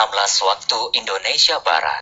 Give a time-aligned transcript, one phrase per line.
[0.00, 2.00] waktu Indonesia Barat.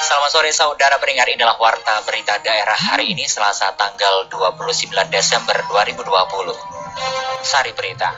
[0.00, 7.44] Selamat sore saudara pendengar inilah warta berita daerah hari ini Selasa tanggal 29 Desember 2020.
[7.44, 8.16] Sari berita.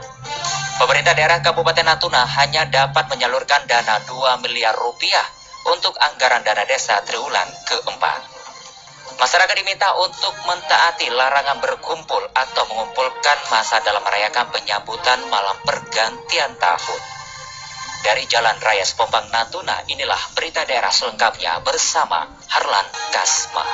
[0.79, 5.27] Pemerintah daerah Kabupaten Natuna hanya dapat menyalurkan dana 2 miliar rupiah
[5.75, 8.36] untuk anggaran dana desa triwulan keempat.
[9.17, 17.01] Masyarakat diminta untuk mentaati larangan berkumpul atau mengumpulkan masa dalam merayakan penyambutan malam pergantian tahun.
[18.05, 23.65] Dari Jalan Raya Sepompang Natuna, inilah berita daerah selengkapnya bersama Harlan Kasma.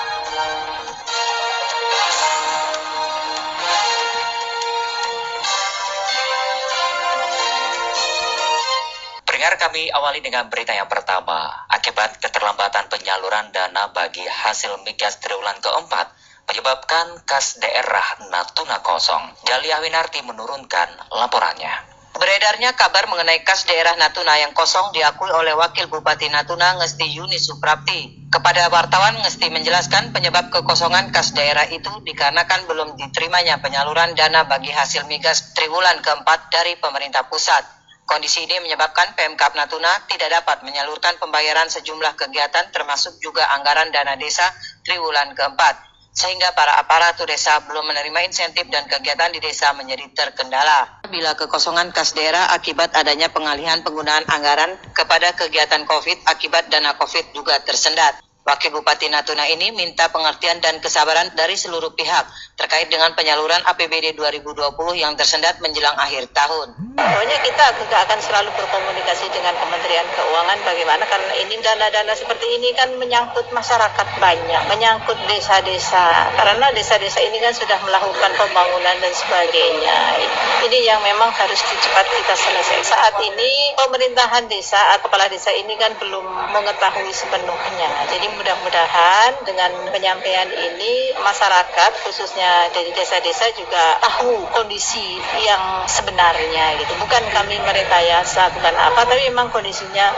[9.43, 11.67] Pendengar kami awali dengan berita yang pertama.
[11.67, 16.15] Akibat keterlambatan penyaluran dana bagi hasil migas triwulan keempat,
[16.47, 19.35] menyebabkan kas daerah Natuna kosong.
[19.43, 21.75] Dali Awinarti menurunkan laporannya.
[22.15, 27.43] Beredarnya kabar mengenai kas daerah Natuna yang kosong diakui oleh Wakil Bupati Natuna Ngesti Yuni
[27.43, 28.31] Suprapti.
[28.31, 34.71] Kepada wartawan Ngesti menjelaskan penyebab kekosongan kas daerah itu dikarenakan belum diterimanya penyaluran dana bagi
[34.71, 37.82] hasil migas triwulan keempat dari pemerintah pusat.
[38.03, 44.19] Kondisi ini menyebabkan Pemkap Natuna tidak dapat menyalurkan pembayaran sejumlah kegiatan termasuk juga anggaran dana
[44.19, 44.45] desa
[44.83, 51.01] triwulan keempat sehingga para aparatur desa belum menerima insentif dan kegiatan di desa menjadi terkendala.
[51.09, 57.33] Bila kekosongan kas daerah akibat adanya pengalihan penggunaan anggaran kepada kegiatan COVID akibat dana COVID
[57.33, 58.21] juga tersendat.
[58.43, 62.27] Wakil Bupati Natuna ini minta pengertian dan kesabaran dari seluruh pihak
[62.59, 66.75] terkait dengan penyaluran APBD 2020 yang tersendat menjelang akhir tahun.
[66.99, 72.91] Pokoknya kita akan selalu berkomunikasi dengan Kementerian Keuangan bagaimana karena ini dana-dana seperti ini kan
[72.99, 76.35] menyangkut masyarakat banyak, menyangkut desa-desa.
[76.35, 80.19] Karena desa-desa ini kan sudah melakukan pembangunan dan sebagainya.
[80.67, 82.91] Ini yang memang harus cepat kita selesai.
[82.91, 87.91] Saat ini pemerintahan desa atau kepala desa ini kan belum mengetahui sepenuhnya.
[88.11, 96.93] Jadi mudah-mudahan dengan penyampaian ini masyarakat khususnya dari desa-desa juga tahu kondisi yang sebenarnya gitu.
[96.99, 100.11] Bukan kami merekayasa, bukan apa, tapi memang kondisinya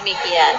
[0.00, 0.54] demikian.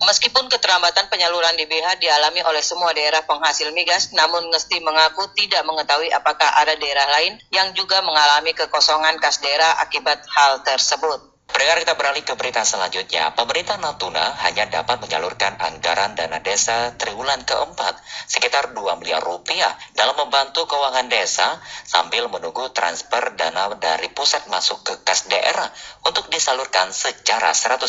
[0.00, 6.10] Meskipun keterlambatan penyaluran DBH dialami oleh semua daerah penghasil migas, namun Ngesti mengaku tidak mengetahui
[6.10, 11.29] apakah ada daerah lain yang juga mengalami kekosongan kas daerah akibat hal tersebut.
[11.50, 13.34] Pendengar kita beralih ke berita selanjutnya.
[13.38, 20.18] Pemerintah Natuna hanya dapat menyalurkan anggaran dana desa triwulan keempat sekitar 2 miliar rupiah dalam
[20.18, 25.70] membantu keuangan desa sambil menunggu transfer dana dari pusat masuk ke kas daerah
[26.02, 27.86] untuk disalurkan secara 100%.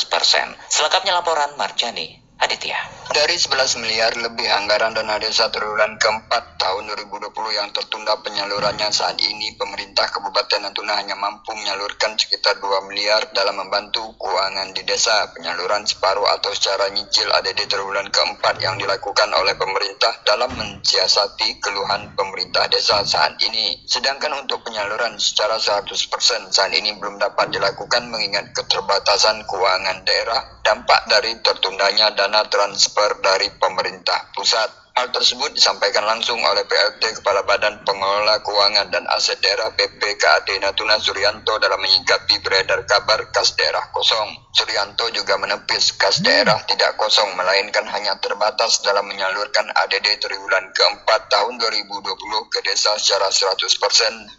[0.69, 3.01] Selengkapnya laporan Marjani Aditya.
[3.11, 9.19] Dari 11 miliar lebih anggaran dana desa triwulan keempat tahun 2020 yang tertunda penyalurannya saat
[9.19, 15.27] ini, pemerintah Kabupaten Natuna hanya mampu menyalurkan sekitar 2 miliar dalam membantu keuangan di desa.
[15.35, 22.15] Penyaluran separuh atau secara nyicil ADD triwulan keempat yang dilakukan oleh pemerintah dalam mensiasati keluhan
[22.15, 23.83] pemerintah desa saat ini.
[23.83, 31.03] Sedangkan untuk penyaluran secara 100% saat ini belum dapat dilakukan mengingat keterbatasan keuangan daerah dampak
[31.11, 34.90] dari tertundanya dana transfer dari pemerintah pusat.
[35.01, 41.01] Hal tersebut disampaikan langsung oleh PLT Kepala Badan Pengelola Keuangan dan Aset Daerah BPKAD Natuna
[41.01, 44.29] Suryanto dalam menyikapi beredar kabar kas daerah kosong.
[44.53, 51.33] Suryanto juga menepis kas daerah tidak kosong melainkan hanya terbatas dalam menyalurkan ADD triwulan keempat
[51.33, 53.57] tahun 2020 ke desa secara 100%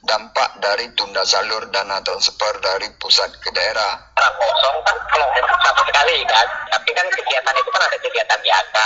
[0.07, 4.15] dampak dari tunda salur dana transfer dari pusat ke daerah.
[4.15, 5.27] Kosong kan kalau
[5.59, 8.85] sama sekali kan, tapi kan kegiatan itu kan ada kegiatan biasa,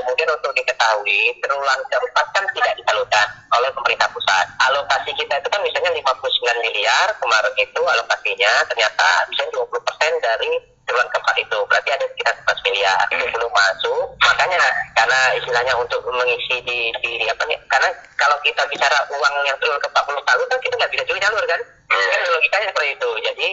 [0.00, 3.26] Kemudian untuk diketahui triwulan keempat kan tidak disalurkan
[3.58, 4.46] oleh pemerintah pusat.
[4.70, 10.50] Alokasi kita itu kan misalnya 59 miliar kemarin itu alokasinya ternyata misalnya 20 persen dari
[10.86, 11.58] triwulan keempat itu.
[11.66, 14.02] Berarti ada sekitar 11 miliar itu belum masuk.
[14.22, 14.62] Makanya
[14.94, 19.56] karena istilahnya untuk mengisi di, di, di apa nih karena kalau kita bicara uang yang
[19.58, 21.60] triwulan keempat belum salur kan kita nggak bisa juga jalur kan?
[21.90, 23.10] Kan logikanya seperti itu.
[23.26, 23.46] Jadi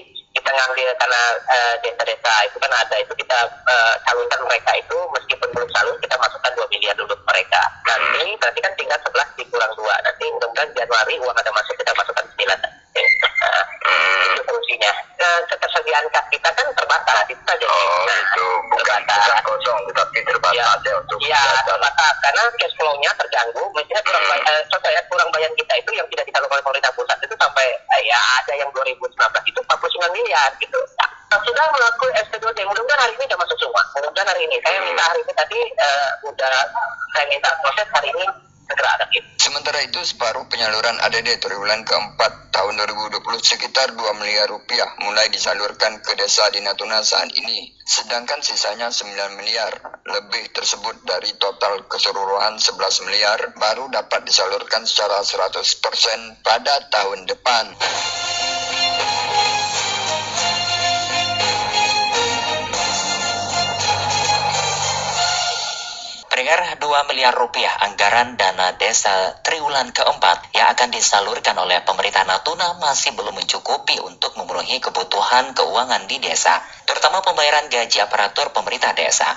[0.48, 3.36] kita ngambil karena uh, desa-desa itu kan ada itu kita
[3.68, 7.60] uh, salurkan mereka itu meskipun belum salur kita masukkan 2 miliar dulu ke mereka.
[7.84, 12.24] Nanti berarti kan tinggal 11 dikurang 2 nanti mudah-mudahan Januari uang ada masuk kita masukkan
[12.32, 12.48] 9
[14.34, 19.40] itu fungsinya uh, ketersediaan kas kita kan terbatas itu saja oh nah, itu bukan, bukan
[19.46, 24.32] kosong tetapi terbatas ya, ya untuk ya terbatas karena cash flow-nya terganggu misalnya kurang hmm.
[24.34, 27.68] bayar, contoh ya kurang bayar kita itu yang tidak disalurkan oleh pemerintah pusat itu sampai
[28.06, 29.14] ya ada yang 2019
[29.50, 30.80] itu 49 miliar gitu.
[31.28, 33.84] Nah, sudah melakukan ST2D, mudah-mudahan hari ini sudah masuk semua.
[34.00, 34.56] Mudah-mudahan hari ini.
[34.64, 36.56] Saya minta hari ini tadi uh, udah
[37.12, 38.26] saya minta proses hari ini
[39.38, 46.04] Sementara itu, separuh penyaluran ADD triwulan keempat tahun 2020 sekitar 2 miliar rupiah mulai disalurkan
[46.04, 47.72] ke desa di Natuna saat ini.
[47.88, 49.72] Sedangkan sisanya 9 miliar
[50.04, 57.66] lebih tersebut dari total keseluruhan 11 miliar baru dapat disalurkan secara 100% pada tahun depan.
[66.48, 72.72] Pendengar 2 miliar rupiah anggaran dana desa triwulan keempat yang akan disalurkan oleh pemerintah Natuna
[72.80, 79.28] masih belum mencukupi untuk memenuhi kebutuhan keuangan di desa, terutama pembayaran gaji aparatur pemerintah desa.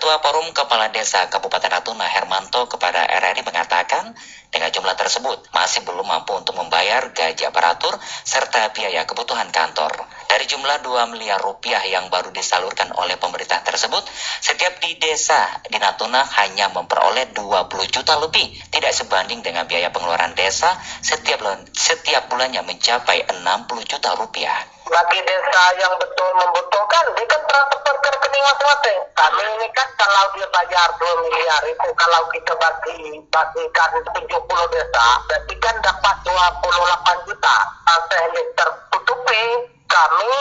[0.00, 4.16] Ketua Forum Kepala Desa Kabupaten Natuna Hermanto kepada RRI mengatakan
[4.48, 9.92] dengan jumlah tersebut masih belum mampu untuk membayar gaji aparatur serta biaya kebutuhan kantor.
[10.24, 14.00] Dari jumlah 2 miliar rupiah yang baru disalurkan oleh pemerintah tersebut,
[14.40, 20.32] setiap di desa di Natuna hanya memperoleh 20 juta lebih, tidak sebanding dengan biaya pengeluaran
[20.32, 23.44] desa setiap bulan, setiap bulannya mencapai 60
[23.84, 24.79] juta rupiah.
[24.90, 28.98] Bagi desa yang betul membutuhkan, dia kan transfer ke rekening masing-masing.
[29.14, 35.06] Kami ini kan kalau dia bayar 2 miliar itu, kalau kita bagi bagikan 70 desa,
[35.30, 37.56] berarti kan dapat 28 juta.
[37.86, 39.44] Sampai tertutupi,
[39.86, 40.34] kami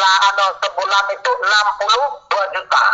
[0.00, 2.84] sebulan atau sebulan itu 62 juta.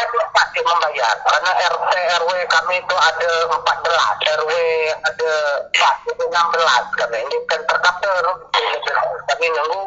[0.00, 4.52] Kami pasti membayar karena RT RW kami itu ada 14, RW
[5.04, 5.32] ada
[5.76, 8.24] 4, itu 16 kami ini kan terkapter.
[9.28, 9.80] Kami nunggu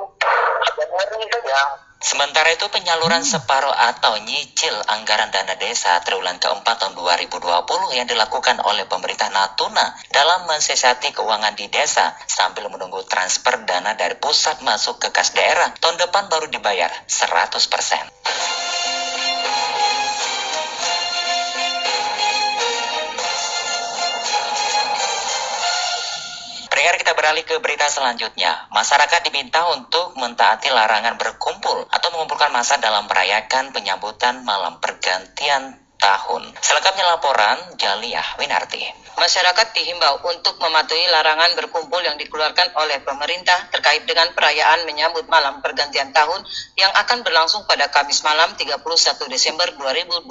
[0.69, 1.59] sebenarnya saja.
[2.01, 7.45] Sementara itu penyaluran separuh atau nyicil anggaran dana desa triwulan keempat tahun 2020
[7.93, 14.17] yang dilakukan oleh pemerintah Natuna dalam mensiasati keuangan di desa sambil menunggu transfer dana dari
[14.17, 18.50] pusat masuk ke kas daerah tahun depan baru dibayar 100%.
[26.91, 28.67] Pendengar kita beralih ke berita selanjutnya.
[28.67, 36.51] Masyarakat diminta untuk mentaati larangan berkumpul atau mengumpulkan massa dalam merayakan penyambutan malam pergantian tahun.
[36.59, 38.83] Selengkapnya laporan Jaliah Winarti.
[39.15, 45.63] Masyarakat dihimbau untuk mematuhi larangan berkumpul yang dikeluarkan oleh pemerintah terkait dengan perayaan menyambut malam
[45.63, 46.43] pergantian tahun
[46.75, 48.83] yang akan berlangsung pada Kamis malam 31
[49.31, 50.27] Desember 2020.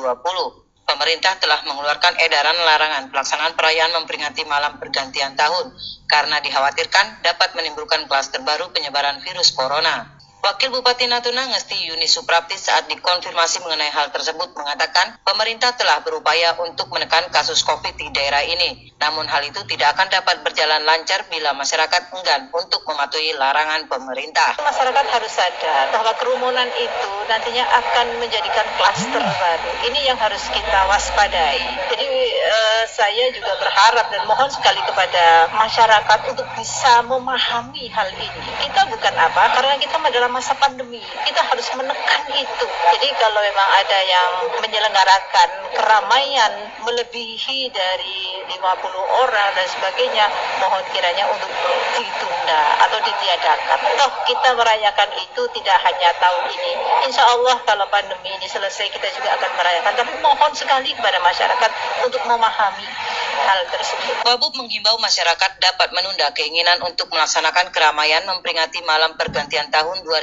[0.90, 5.70] Pemerintah telah mengeluarkan edaran larangan pelaksanaan perayaan memperingati malam pergantian tahun
[6.10, 10.19] karena dikhawatirkan dapat menimbulkan klaster baru penyebaran virus corona.
[10.40, 16.56] Wakil Bupati Natuna Ngesti Yuni Suprapti saat dikonfirmasi mengenai hal tersebut mengatakan pemerintah telah berupaya
[16.64, 18.88] untuk menekan kasus COVID di daerah ini.
[18.96, 24.56] Namun hal itu tidak akan dapat berjalan lancar bila masyarakat enggan untuk mematuhi larangan pemerintah.
[24.56, 29.70] Masyarakat harus sadar bahwa kerumunan itu nantinya akan menjadikan klaster baru.
[29.92, 31.60] Ini yang harus kita waspadai.
[31.92, 38.40] Jadi eh, saya juga berharap dan mohon sekali kepada masyarakat untuk bisa memahami hal ini.
[38.64, 39.96] Kita bukan apa, karena kita
[40.30, 41.02] masa pandemi.
[41.02, 42.66] Kita harus menekan itu.
[42.96, 44.30] Jadi kalau memang ada yang
[44.62, 48.58] menyelenggarakan keramaian melebihi dari 50
[49.26, 50.26] orang dan sebagainya,
[50.62, 51.50] mohon kiranya untuk
[51.98, 53.78] ditunda atau ditiadakan.
[53.98, 56.72] Toh kita merayakan itu tidak hanya tahun ini.
[57.10, 59.92] Insya Allah kalau pandemi ini selesai kita juga akan merayakan.
[59.98, 61.70] Tapi mohon sekali kepada masyarakat
[62.06, 62.88] untuk memahami
[63.40, 64.14] hal tersebut.
[64.26, 70.19] Wabub menghimbau masyarakat dapat menunda keinginan untuk melaksanakan keramaian memperingati malam pergantian tahun 2020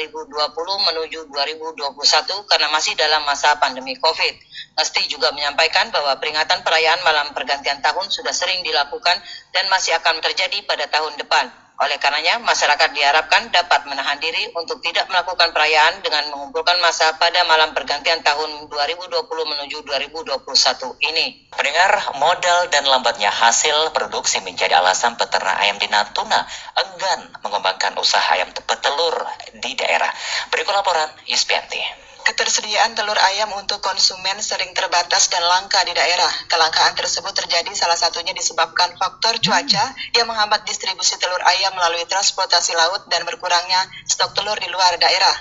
[0.87, 4.35] menuju 2021 karena masih dalam masa pandemi COVID.
[4.77, 9.17] Ngesti juga menyampaikan bahwa peringatan perayaan malam pergantian tahun sudah sering dilakukan
[9.49, 11.66] dan masih akan terjadi pada tahun depan.
[11.77, 17.45] Oleh karenanya, masyarakat diharapkan dapat menahan diri untuk tidak melakukan perayaan dengan mengumpulkan massa pada
[17.45, 20.41] malam pergantian tahun 2020 menuju 2021
[21.05, 21.45] ini.
[21.53, 26.41] Pendengar, modal dan lambatnya hasil produksi menjadi alasan peternak ayam di Natuna
[26.73, 29.13] enggan mengembangkan usaha ayam petelur
[29.61, 30.09] di daerah.
[30.49, 32.09] Berikut laporan Yuspianti.
[32.27, 36.27] Ketersediaan telur ayam untuk konsumen sering terbatas dan langka di daerah.
[36.51, 42.75] Kelangkaan tersebut terjadi salah satunya disebabkan faktor cuaca yang menghambat distribusi telur ayam melalui transportasi
[42.75, 43.79] laut dan berkurangnya
[44.11, 45.31] stok telur di luar daerah.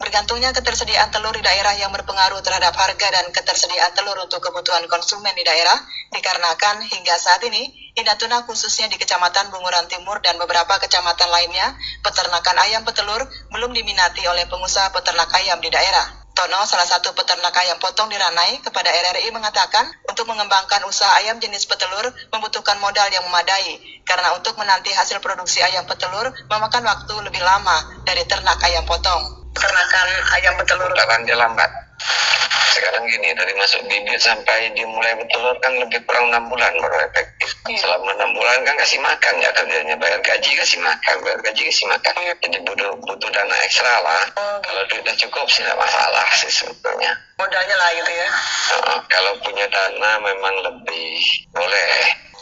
[0.00, 5.36] Bergantungnya ketersediaan telur di daerah yang berpengaruh terhadap harga dan ketersediaan telur untuk kebutuhan konsumen
[5.36, 5.76] di daerah
[6.08, 11.76] dikarenakan hingga saat ini di Natuna khususnya di Kecamatan Bunguran Timur dan beberapa kecamatan lainnya,
[12.00, 16.19] peternakan ayam petelur belum diminati oleh pengusaha peternak ayam di daerah.
[16.30, 21.36] Tono, salah satu peternak ayam potong di Ranai, kepada RRI mengatakan untuk mengembangkan usaha ayam
[21.42, 27.14] jenis petelur membutuhkan modal yang memadai karena untuk menanti hasil produksi ayam petelur memakan waktu
[27.26, 29.50] lebih lama dari ternak ayam potong.
[29.52, 30.08] Peternakan
[30.38, 30.90] ayam petelur
[31.26, 31.89] dia lambat.
[32.70, 37.50] Sekarang gini dari masuk bibit sampai dimulai bertelur kan lebih kurang enam bulan baru efektif.
[37.68, 37.86] Iya.
[37.86, 41.86] selama enam bulan kan kasih makan ya kerjanya bayar gaji kasih makan bayar gaji kasih
[41.86, 42.12] makan.
[42.40, 44.22] Jadi butuh butuh dana ekstra lah.
[44.38, 47.12] Oh, kalau duitnya cukup sih tidak masalah sih sebetulnya.
[47.38, 48.28] Modalnya lah gitu ya.
[48.74, 51.10] Heeh, kalau punya dana memang lebih
[51.52, 51.89] boleh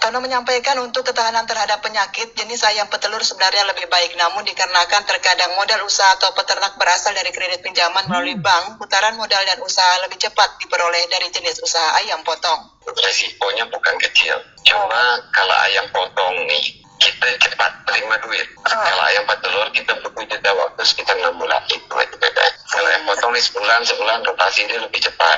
[0.09, 4.17] Tono menyampaikan untuk ketahanan terhadap penyakit, jenis ayam petelur sebenarnya lebih baik.
[4.17, 9.45] Namun dikarenakan terkadang modal usaha atau peternak berasal dari kredit pinjaman melalui bank, putaran modal
[9.45, 12.73] dan usaha lebih cepat diperoleh dari jenis usaha ayam potong.
[12.89, 14.33] resikonya bukan kecil
[14.65, 18.49] cuma kalau ayam potong nih kita cepat terima duit.
[18.65, 21.61] Kalau ayam petelur kita butuh jeda waktu sekitar enam bulan.
[21.69, 22.45] Itu aja beda.
[22.73, 25.37] Kalau ayam potong nih sebulan sebulan rotasi dia lebih cepat.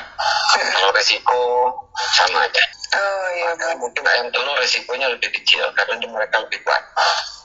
[0.55, 1.43] Kalau resiko
[2.15, 3.55] sama aja Oh iya.
[3.55, 6.83] Maka mungkin ayam telur resikonya lebih kecil karena mereka lebih kuat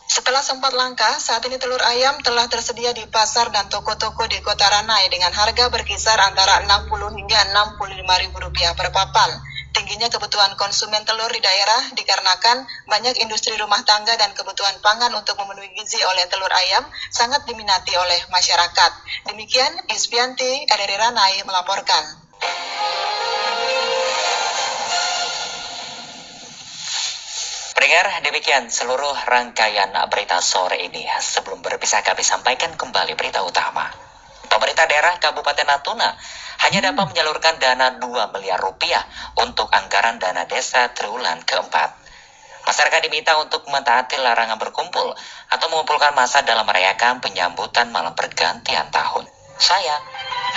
[0.07, 4.65] Setelah sempat langka, saat ini telur ayam telah tersedia di pasar dan toko-toko di kota
[4.65, 7.41] Ranai dengan harga berkisar antara 60 hingga
[7.75, 9.29] 65 ribu rupiah per papan.
[9.77, 15.37] Tingginya kebutuhan konsumen telur di daerah dikarenakan banyak industri rumah tangga dan kebutuhan pangan untuk
[15.37, 18.93] memenuhi gizi oleh telur ayam sangat diminati oleh masyarakat.
[19.29, 22.05] Demikian Ispianti RRI Ranai melaporkan.
[27.87, 31.07] Pendengar, demikian seluruh rangkaian berita sore ini.
[31.07, 33.87] Sebelum berpisah kami sampaikan kembali berita utama.
[34.51, 36.11] Pemerintah daerah Kabupaten Natuna
[36.67, 39.07] hanya dapat menyalurkan dana 2 miliar rupiah
[39.39, 41.95] untuk anggaran dana desa triwulan keempat.
[42.67, 45.15] Masyarakat diminta untuk mentaati larangan berkumpul
[45.55, 49.31] atau mengumpulkan massa dalam merayakan penyambutan malam pergantian tahun.
[49.63, 49.95] Saya,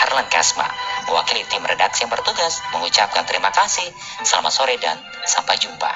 [0.02, 0.66] Harlan Kasma,
[1.06, 3.86] mewakili tim redaksi yang bertugas, mengucapkan terima kasih,
[4.26, 4.98] selamat sore dan
[5.30, 5.94] sampai jumpa.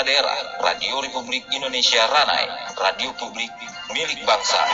[0.00, 3.52] Berita Daerah Radio Republik Indonesia Ranai, radio publik
[3.92, 4.64] milik bangsa.